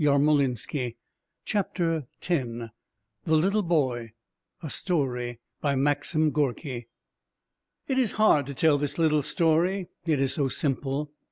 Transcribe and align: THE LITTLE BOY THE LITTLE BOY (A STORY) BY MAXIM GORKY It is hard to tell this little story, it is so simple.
THE 0.03 0.07
LITTLE 0.17 0.55
BOY 0.55 0.95
THE 3.23 3.35
LITTLE 3.35 3.61
BOY 3.61 4.13
(A 4.63 4.67
STORY) 4.71 5.39
BY 5.61 5.75
MAXIM 5.75 6.31
GORKY 6.31 6.87
It 7.87 7.99
is 7.99 8.13
hard 8.13 8.47
to 8.47 8.55
tell 8.55 8.79
this 8.79 8.97
little 8.97 9.21
story, 9.21 9.89
it 10.07 10.19
is 10.19 10.33
so 10.33 10.49
simple. 10.49 11.11